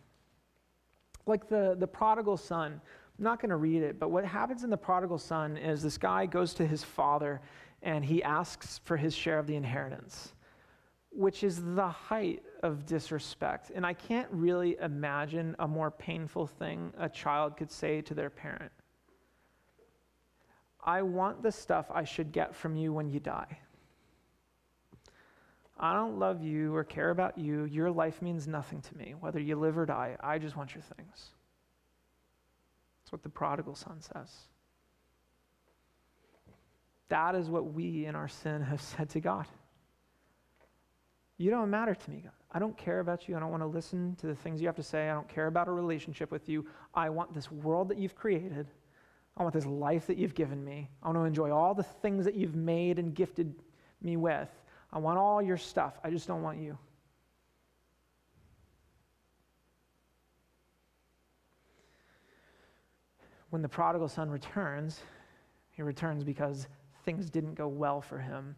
[1.26, 2.82] Like the, the prodigal son,
[3.18, 5.98] I'm not going to read it, but what happens in the prodigal son is this
[5.98, 7.42] guy goes to his father
[7.82, 10.34] and he asks for his share of the inheritance
[11.14, 13.72] which is the height of disrespect.
[13.76, 18.30] And I can't really imagine a more painful thing a child could say to their
[18.30, 18.72] parent.
[20.84, 23.60] I want the stuff I should get from you when you die.
[25.78, 27.66] I don't love you or care about you.
[27.66, 30.16] Your life means nothing to me, whether you live or die.
[30.22, 31.32] I just want your things.
[33.02, 34.32] That's what the prodigal son says.
[37.10, 39.46] That is what we in our sin have said to God.
[41.38, 42.32] You don't matter to me, God.
[42.54, 43.36] I don't care about you.
[43.36, 45.10] I don't want to listen to the things you have to say.
[45.10, 46.66] I don't care about a relationship with you.
[46.94, 48.68] I want this world that you've created.
[49.36, 50.90] I want this life that you've given me.
[51.02, 53.56] I want to enjoy all the things that you've made and gifted
[54.02, 54.50] me with.
[54.92, 56.00] I want all your stuff.
[56.04, 56.78] I just don't want you.
[63.50, 65.02] When the prodigal son returns,
[65.72, 66.68] he returns because
[67.06, 68.56] things didn't go well for him.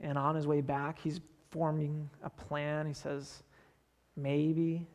[0.00, 1.20] And on his way back, he's
[1.54, 2.84] forming a plan.
[2.84, 3.44] He says,
[4.16, 4.88] maybe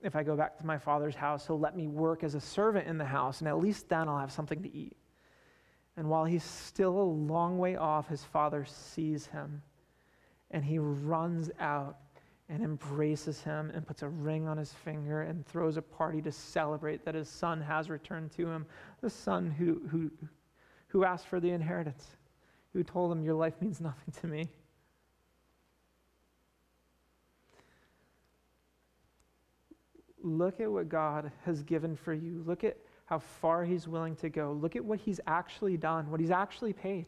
[0.00, 2.88] if I go back to my father's house, he'll let me work as a servant
[2.88, 4.96] in the house, and at least then I'll have something to eat.
[5.98, 9.62] And while he's still a long way off, his father sees him,
[10.50, 11.98] and he runs out
[12.48, 16.32] and embraces him and puts a ring on his finger and throws a party to
[16.32, 18.64] celebrate that his son has returned to him,
[19.02, 20.10] the son who, who,
[20.88, 22.16] who asked for the inheritance,
[22.72, 24.48] who told him, Your life means nothing to me.
[30.22, 32.42] Look at what God has given for you.
[32.46, 34.52] Look at how far He's willing to go.
[34.52, 37.06] Look at what He's actually done, what He's actually paid.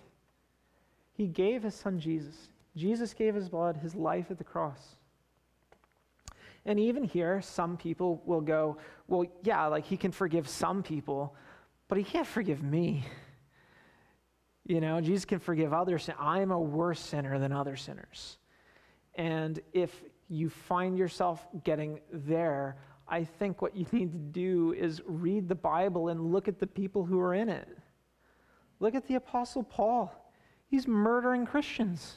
[1.12, 2.34] He gave His Son Jesus.
[2.76, 4.96] Jesus gave His blood, His life at the cross.
[6.66, 11.36] And even here, some people will go, well, yeah, like He can forgive some people,
[11.88, 13.04] but He can't forgive me.
[14.66, 16.08] You know, Jesus can forgive others.
[16.18, 18.38] I'm a worse sinner than other sinners.
[19.14, 25.02] And if you find yourself getting there, I think what you need to do is
[25.06, 27.68] read the Bible and look at the people who are in it.
[28.80, 30.12] Look at the Apostle Paul.
[30.66, 32.16] He's murdering Christians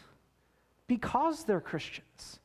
[0.88, 2.40] because they're Christians.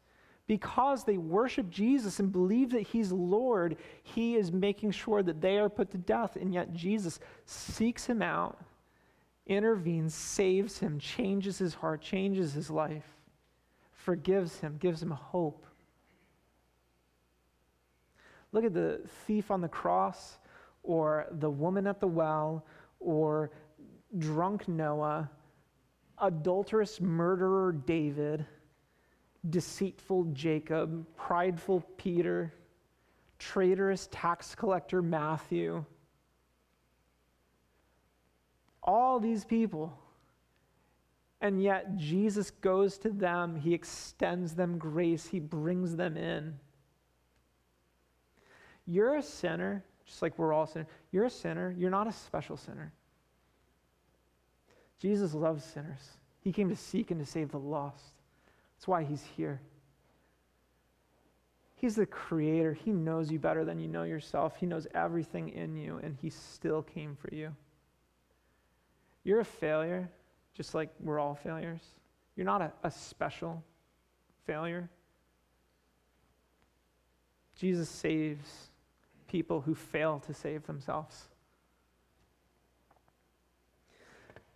[0.49, 5.59] Because they worship Jesus and believe that He's Lord, He is making sure that they
[5.59, 6.37] are put to death.
[6.37, 8.59] And yet Jesus seeks him out,
[9.47, 13.07] intervenes, saves him, changes his heart, changes his life,
[13.93, 15.65] forgives him, gives him hope.
[18.53, 20.39] Look at the thief on the cross,
[20.83, 22.65] or the woman at the well,
[23.01, 23.51] or
[24.19, 25.31] drunk Noah,
[26.19, 28.45] adulterous murderer David,
[29.49, 32.53] deceitful Jacob, prideful Peter,
[33.39, 35.85] traitorous tax collector Matthew.
[38.83, 39.99] All these people.
[41.41, 46.55] And yet Jesus goes to them, he extends them grace, he brings them in.
[48.87, 50.89] You're a sinner, just like we're all sinners.
[51.13, 51.75] You're a sinner.
[51.77, 52.93] You're not a special sinner.
[54.99, 56.19] Jesus loves sinners.
[56.41, 58.15] He came to seek and to save the lost.
[58.77, 59.61] That's why he's here.
[61.77, 62.73] He's the creator.
[62.73, 64.57] He knows you better than you know yourself.
[64.57, 67.55] He knows everything in you, and he still came for you.
[69.25, 70.09] You're a failure,
[70.55, 71.81] just like we're all failures.
[72.37, 73.63] You're not a, a special
[74.47, 74.89] failure.
[77.57, 78.71] Jesus saves
[79.33, 81.29] people who fail to save themselves.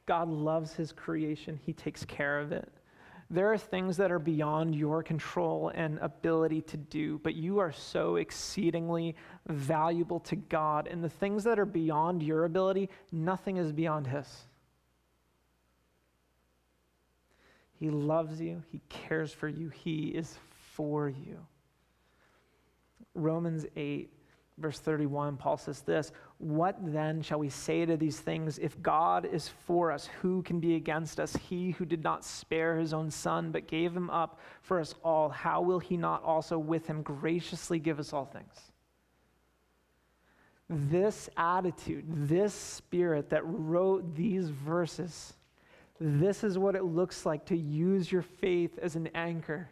[0.04, 2.70] God loves his creation, he takes care of it.
[3.28, 7.72] There are things that are beyond your control and ability to do, but you are
[7.72, 9.16] so exceedingly
[9.48, 10.86] valuable to God.
[10.86, 14.28] And the things that are beyond your ability, nothing is beyond his.
[17.80, 20.38] He loves you, he cares for you, he is
[20.74, 21.38] for you.
[23.14, 24.15] Romans 8
[24.58, 28.58] Verse 31, Paul says this What then shall we say to these things?
[28.58, 31.36] If God is for us, who can be against us?
[31.36, 35.28] He who did not spare his own son, but gave him up for us all,
[35.28, 38.72] how will he not also with him graciously give us all things?
[40.70, 45.34] This attitude, this spirit that wrote these verses,
[46.00, 49.68] this is what it looks like to use your faith as an anchor.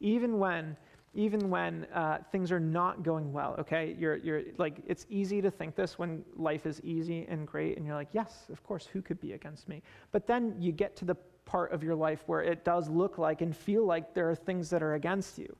[0.00, 0.76] Even when
[1.12, 3.96] even when uh, things are not going well, okay?
[3.98, 7.84] You're, you're like, it's easy to think this when life is easy and great, and
[7.86, 9.82] you're like, yes, of course, who could be against me?
[10.12, 13.40] But then you get to the part of your life where it does look like
[13.40, 15.54] and feel like there are things that are against you.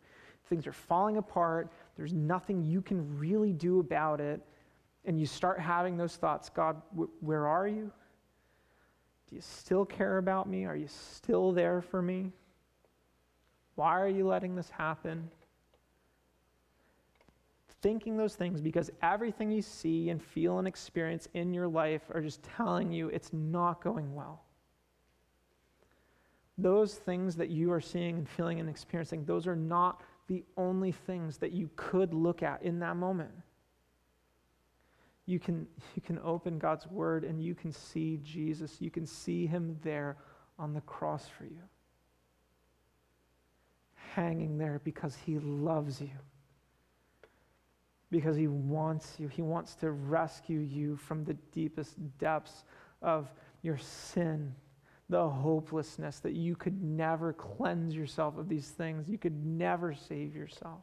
[0.48, 4.40] Things are falling apart, there's nothing you can really do about it,
[5.04, 7.90] and you start having those thoughts God, wh- where are you?
[9.28, 10.64] Do you still care about me?
[10.64, 12.32] Are you still there for me?
[13.74, 15.30] Why are you letting this happen?
[17.82, 22.20] Thinking those things because everything you see and feel and experience in your life are
[22.20, 24.42] just telling you it's not going well.
[26.58, 30.92] Those things that you are seeing and feeling and experiencing, those are not the only
[30.92, 33.30] things that you could look at in that moment.
[35.26, 38.76] You can, you can open God's word and you can see Jesus.
[38.80, 40.18] You can see him there
[40.58, 41.62] on the cross for you,
[43.94, 46.10] hanging there because he loves you
[48.10, 49.28] because he wants you.
[49.28, 52.64] He wants to rescue you from the deepest depths
[53.02, 53.32] of
[53.62, 54.54] your sin,
[55.08, 59.08] the hopelessness that you could never cleanse yourself of these things.
[59.08, 60.82] You could never save yourself.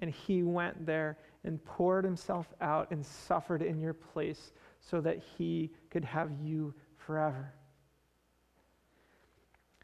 [0.00, 5.20] And he went there and poured himself out and suffered in your place so that
[5.38, 7.54] he could have you forever.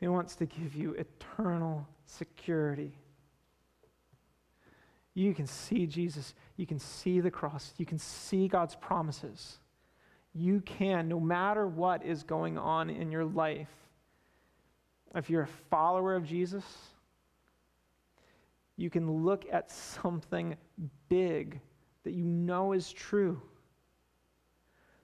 [0.01, 2.93] He wants to give you eternal security
[5.15, 6.35] you can see Jesus.
[6.57, 7.75] You can see the cross.
[7.79, 9.59] You can see God's promises.
[10.33, 13.69] You can, no matter what is going on in your life,
[15.15, 16.65] if you're a follower of Jesus,
[18.77, 20.57] you can look at something
[21.09, 21.61] big
[22.05, 23.41] that you know is true.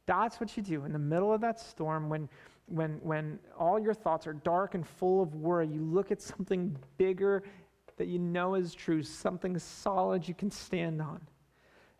[0.07, 2.29] That's what you do in the middle of that storm when,
[2.67, 5.67] when, when all your thoughts are dark and full of worry.
[5.67, 7.43] You look at something bigger
[7.97, 11.21] that you know is true, something solid you can stand on.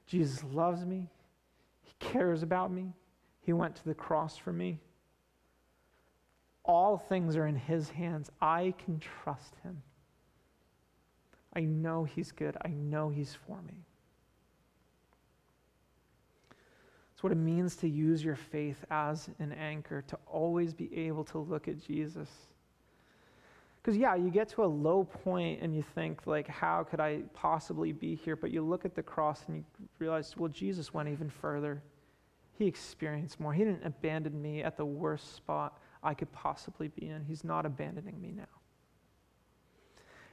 [0.07, 1.09] Jesus loves me.
[1.83, 2.93] He cares about me.
[3.41, 4.79] He went to the cross for me.
[6.65, 8.31] All things are in His hands.
[8.41, 9.83] I can trust Him.
[11.55, 12.57] I know He's good.
[12.65, 13.87] I know He's for me.
[17.15, 21.25] It's what it means to use your faith as an anchor, to always be able
[21.25, 22.29] to look at Jesus.
[23.87, 27.21] Because, yeah, you get to a low point and you think, like, how could I
[27.35, 28.35] possibly be here?
[28.35, 29.65] But you look at the cross and you
[30.01, 31.81] realize, well, Jesus went even further.
[32.59, 33.53] He experienced more.
[33.53, 37.23] He didn't abandon me at the worst spot I could possibly be in.
[37.23, 38.43] He's not abandoning me now.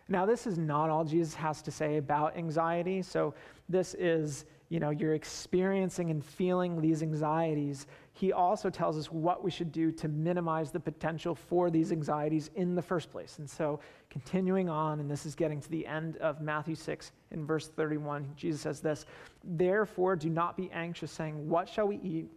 [0.09, 3.03] Now, this is not all Jesus has to say about anxiety.
[3.03, 3.35] So,
[3.69, 9.43] this is, you know, you're experiencing and feeling these anxieties he also tells us what
[9.43, 13.39] we should do to minimize the potential for these anxieties in the first place.
[13.39, 13.79] And so,
[14.11, 18.31] continuing on, and this is getting to the end of Matthew 6 in verse 31,
[18.35, 19.07] Jesus says this
[19.43, 22.29] Therefore, do not be anxious, saying, What shall we eat?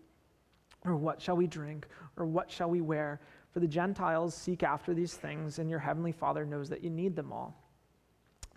[0.86, 1.86] Or what shall we drink?
[2.16, 3.20] Or what shall we wear?
[3.52, 7.16] For the Gentiles seek after these things, and your heavenly Father knows that you need
[7.16, 7.54] them all.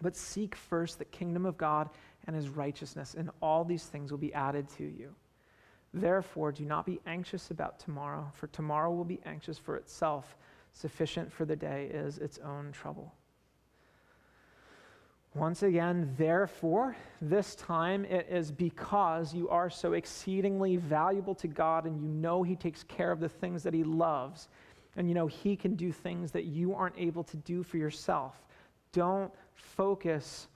[0.01, 1.89] But seek first the kingdom of God
[2.29, 5.15] and his righteousness, and all these things will be added to you.
[5.95, 10.37] Therefore, do not be anxious about tomorrow, for tomorrow will be anxious for itself.
[10.71, 13.11] Sufficient for the day is its own trouble.
[15.33, 21.85] Once again, therefore, this time it is because you are so exceedingly valuable to God
[21.85, 24.49] and you know He takes care of the things that He loves,
[24.97, 28.35] and you know He can do things that you aren't able to do for yourself.
[28.91, 30.47] Don't focus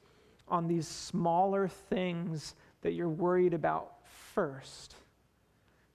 [0.48, 3.94] on these smaller things that you're worried about
[4.34, 4.96] first.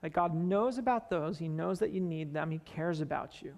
[0.01, 3.53] That God knows about those, He knows that you need them, He cares about you.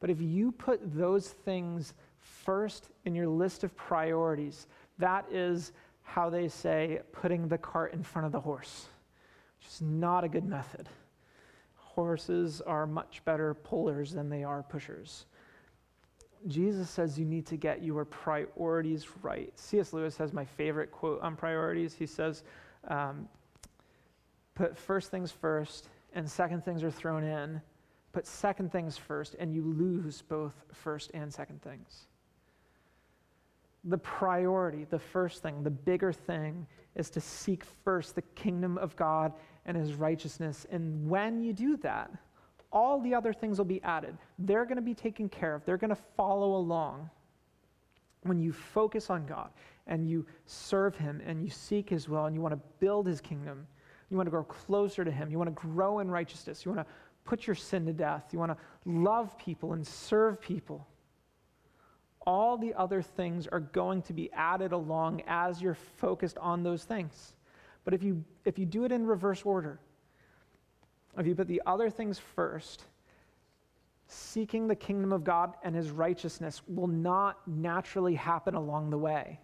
[0.00, 4.66] But if you put those things first in your list of priorities,
[4.98, 8.86] that is how they say putting the cart in front of the horse,
[9.58, 10.88] which is not a good method.
[11.74, 15.26] Horses are much better pullers than they are pushers.
[16.46, 19.52] Jesus says you need to get your priorities right.
[19.58, 19.92] C.S.
[19.92, 21.94] Lewis has my favorite quote on priorities.
[21.94, 22.44] He says,
[22.86, 23.28] um,
[24.54, 27.60] put first things first and second things are thrown in,
[28.12, 32.06] put second things first, and you lose both first and second things.
[33.84, 38.96] The priority, the first thing, the bigger thing is to seek first the kingdom of
[38.96, 39.32] God
[39.66, 40.66] and his righteousness.
[40.70, 42.10] And when you do that,
[42.70, 44.16] all the other things will be added.
[44.38, 47.10] They're going to be taken care of, they're going to follow along.
[48.22, 49.50] When you focus on God
[49.86, 53.20] and you serve him and you seek his will and you want to build his
[53.20, 53.66] kingdom,
[54.10, 55.30] you want to grow closer to Him.
[55.30, 56.64] You want to grow in righteousness.
[56.64, 56.92] You want to
[57.24, 58.26] put your sin to death.
[58.32, 60.86] You want to love people and serve people.
[62.26, 66.84] All the other things are going to be added along as you're focused on those
[66.84, 67.34] things.
[67.84, 69.78] But if you, if you do it in reverse order,
[71.18, 72.84] if you put the other things first,
[74.06, 79.40] seeking the kingdom of God and his righteousness will not naturally happen along the way.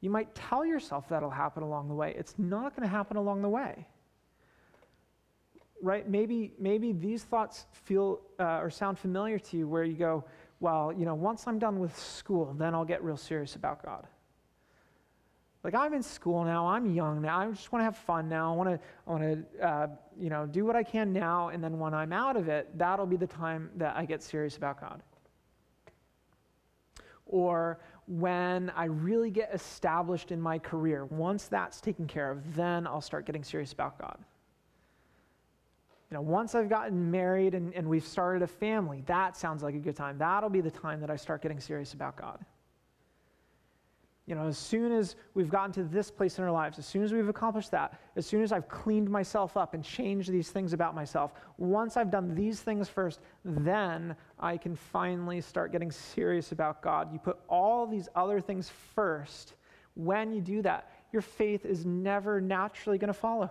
[0.00, 2.12] You might tell yourself that'll happen along the way.
[2.18, 3.86] It's not going to happen along the way.
[5.80, 6.08] Right?
[6.08, 10.24] Maybe, maybe these thoughts feel uh, or sound familiar to you where you go,
[10.58, 14.06] well, you know, once I'm done with school, then I'll get real serious about God.
[15.64, 18.52] Like I'm in school now, I'm young now, I just want to have fun now.
[18.52, 19.86] I want to, I want to, uh,
[20.18, 23.06] you know, do what I can now, and then when I'm out of it, that'll
[23.06, 25.02] be the time that I get serious about God.
[27.26, 32.86] Or when I really get established in my career, once that's taken care of, then
[32.86, 34.18] I'll start getting serious about God.
[36.10, 39.74] You know, once I've gotten married and, and we've started a family, that sounds like
[39.74, 40.18] a good time.
[40.18, 42.44] That'll be the time that I start getting serious about God.
[44.26, 47.02] You know, as soon as we've gotten to this place in our lives, as soon
[47.02, 50.72] as we've accomplished that, as soon as I've cleaned myself up and changed these things
[50.72, 56.52] about myself, once I've done these things first, then I can finally start getting serious
[56.52, 57.12] about God.
[57.12, 59.54] You put all these other things first.
[59.94, 63.50] When you do that, your faith is never naturally going to follow.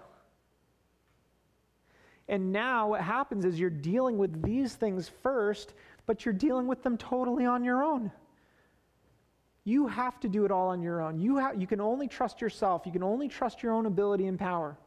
[2.30, 5.74] And now what happens is you're dealing with these things first,
[6.06, 8.10] but you're dealing with them totally on your own.
[9.64, 11.20] You have to do it all on your own.
[11.20, 12.84] You, ha- you can only trust yourself.
[12.86, 14.78] You can only trust your own ability and power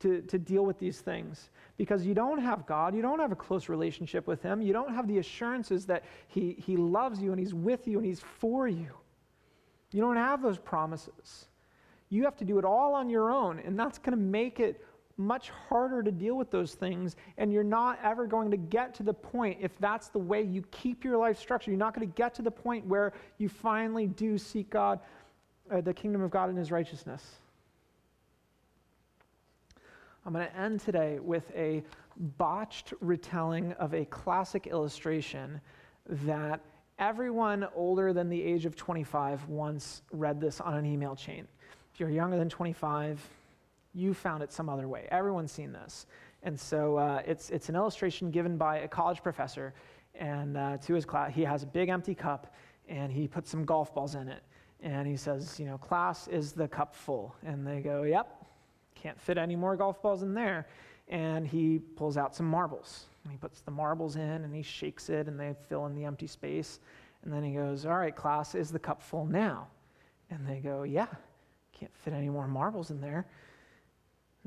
[0.00, 2.94] to, to deal with these things because you don't have God.
[2.94, 4.62] You don't have a close relationship with Him.
[4.62, 8.06] You don't have the assurances that He, he loves you and He's with you and
[8.06, 8.88] He's for you.
[9.92, 11.46] You don't have those promises.
[12.08, 14.84] You have to do it all on your own, and that's going to make it
[15.18, 19.02] much harder to deal with those things, and you're not ever going to get to
[19.02, 22.14] the point, if that's the way you keep your life structured, you're not going to
[22.14, 25.00] get to the point where you finally do seek God,
[25.70, 27.36] uh, the kingdom of God and his righteousness.
[30.26, 31.84] I'm going to end today with a
[32.36, 35.60] botched retelling of a classic illustration
[36.08, 36.60] that
[36.98, 41.46] everyone older than the age of 25 once read this on an email chain.
[41.94, 43.20] If you're younger than 25,
[43.96, 45.08] you found it some other way.
[45.10, 46.06] Everyone's seen this.
[46.42, 49.72] And so uh, it's, it's an illustration given by a college professor.
[50.14, 52.54] And uh, to his class, he has a big empty cup
[52.88, 54.42] and he puts some golf balls in it.
[54.82, 57.34] And he says, You know, class, is the cup full?
[57.44, 58.46] And they go, Yep,
[58.94, 60.68] can't fit any more golf balls in there.
[61.08, 63.06] And he pulls out some marbles.
[63.24, 66.04] And he puts the marbles in and he shakes it and they fill in the
[66.04, 66.80] empty space.
[67.24, 69.68] And then he goes, All right, class, is the cup full now?
[70.30, 71.08] And they go, Yeah,
[71.72, 73.26] can't fit any more marbles in there.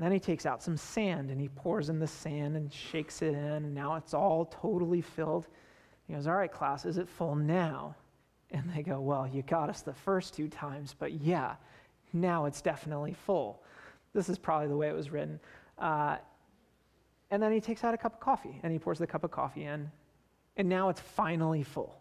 [0.00, 3.20] And then he takes out some sand and he pours in the sand and shakes
[3.20, 5.46] it in, and now it's all totally filled.
[6.06, 7.94] He goes, All right, class, is it full now?
[8.50, 11.56] And they go, Well, you got us the first two times, but yeah,
[12.14, 13.62] now it's definitely full.
[14.14, 15.38] This is probably the way it was written.
[15.78, 16.16] Uh,
[17.30, 19.30] and then he takes out a cup of coffee and he pours the cup of
[19.30, 19.90] coffee in,
[20.56, 22.00] and now it's finally full,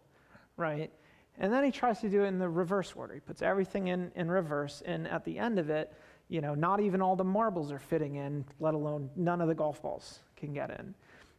[0.56, 0.90] right?
[1.38, 3.16] And then he tries to do it in the reverse order.
[3.16, 5.92] He puts everything in, in reverse, and at the end of it,
[6.30, 9.56] you know, not even all the marbles are fitting in, let alone none of the
[9.56, 10.94] golf balls can get in.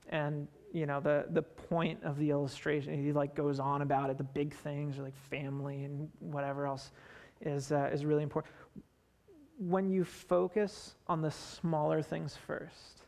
[0.09, 4.19] And, you know, the, the point of the illustration, he like goes on about it,
[4.19, 6.91] the big things are like family and whatever else
[7.41, 8.53] is, uh, is really important.
[9.59, 13.05] When you focus on the smaller things first,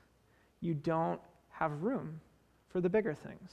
[0.60, 1.20] you don't
[1.50, 2.20] have room
[2.68, 3.52] for the bigger things.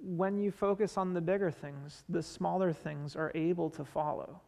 [0.00, 4.40] When you focus on the bigger things, the smaller things are able to follow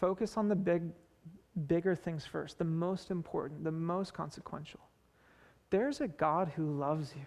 [0.00, 0.82] focus on the big,
[1.66, 4.80] bigger things first, the most important, the most consequential.
[5.70, 7.26] There's a God who loves you.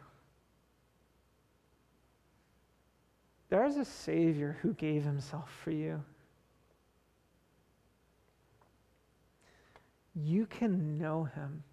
[3.50, 6.04] There's a Savior who gave himself for you.
[10.16, 11.64] You can know him.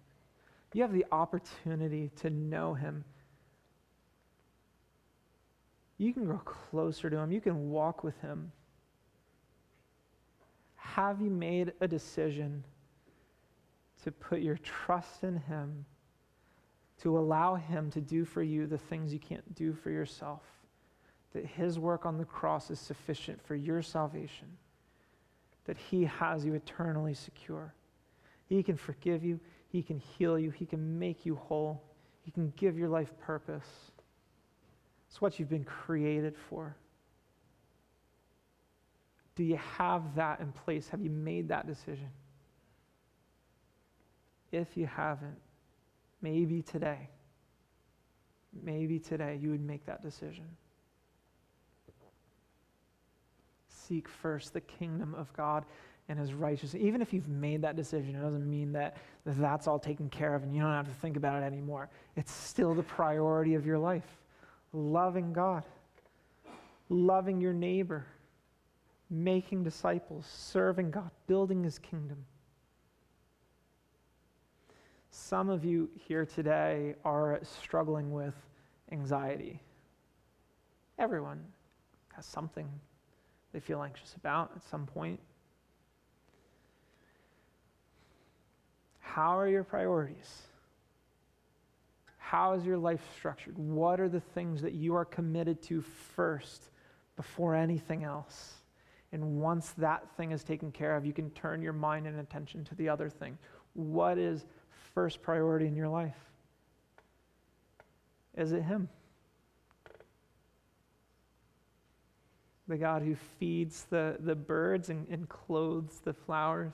[0.73, 3.03] You have the opportunity to know him.
[5.97, 7.31] You can grow closer to him.
[7.31, 8.51] You can walk with him.
[10.95, 12.63] Have you made a decision
[14.03, 15.85] to put your trust in Him,
[17.01, 20.41] to allow Him to do for you the things you can't do for yourself?
[21.33, 24.47] That His work on the cross is sufficient for your salvation,
[25.65, 27.73] that He has you eternally secure.
[28.47, 31.83] He can forgive you, He can heal you, He can make you whole,
[32.23, 33.91] He can give your life purpose.
[35.09, 36.75] It's what you've been created for.
[39.37, 40.89] Do you have that in place?
[40.89, 42.09] Have you made that decision?
[44.51, 45.37] If you haven't,
[46.23, 47.07] maybe today,
[48.63, 50.45] maybe today you would make that decision.
[53.69, 55.65] Seek first the kingdom of God
[56.09, 56.81] and his righteousness.
[56.81, 60.41] Even if you've made that decision, it doesn't mean that that's all taken care of
[60.41, 61.91] and you don't have to think about it anymore.
[62.15, 64.17] It's still the priority of your life.
[64.73, 65.63] Loving God,
[66.89, 68.07] loving your neighbor
[69.09, 72.25] making disciples, serving God, building his kingdom.
[75.11, 78.35] Some of you here today are struggling with
[78.91, 79.61] anxiety.
[80.99, 81.43] Everyone
[82.15, 82.67] has something
[83.53, 85.19] they feel anxious about at some point.
[88.99, 90.43] How are your priorities?
[92.17, 93.57] How is your life structured?
[93.57, 96.69] What are the things that you are committed to first
[97.15, 98.56] before anything else?
[99.11, 102.65] And once that thing is taken care of, you can turn your mind and attention
[102.65, 103.37] to the other thing.
[103.73, 104.45] What is
[104.93, 106.17] first priority in your life?
[108.35, 108.89] Is it Him?
[112.67, 116.73] The God who feeds the, the birds and, and clothes the flowers.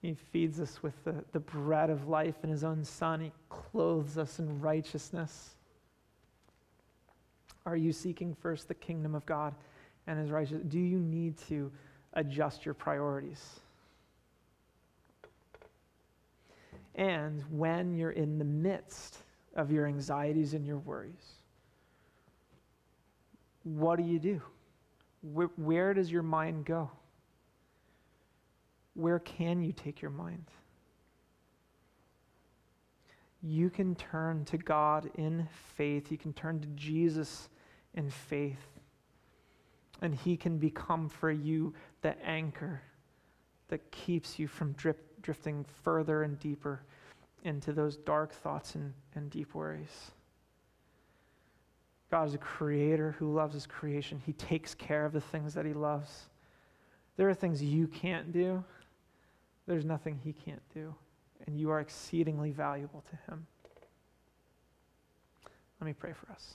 [0.00, 3.20] He feeds us with the, the bread of life in His own Son.
[3.20, 5.56] He clothes us in righteousness.
[7.66, 9.54] Are you seeking first the kingdom of God
[10.06, 10.64] and His righteousness?
[10.68, 11.70] Do you need to
[12.14, 13.60] adjust your priorities?
[16.94, 19.18] And when you're in the midst
[19.56, 21.36] of your anxieties and your worries,
[23.64, 24.42] what do you do?
[25.22, 26.90] Where, where does your mind go?
[28.94, 30.44] where can you take your mind?
[33.42, 36.12] You can turn to God in faith.
[36.12, 37.48] You can turn to Jesus
[37.94, 38.66] in faith.
[40.00, 42.82] And He can become for you the anchor
[43.68, 46.82] that keeps you from drip, drifting further and deeper
[47.44, 50.10] into those dark thoughts and, and deep worries.
[52.10, 54.20] God is a creator who loves his creation.
[54.24, 56.26] He takes care of the things that he loves.
[57.16, 58.62] There are things you can't do
[59.66, 60.94] there's nothing he can't do,
[61.46, 63.46] and you are exceedingly valuable to him.
[65.80, 66.54] Let me pray for us.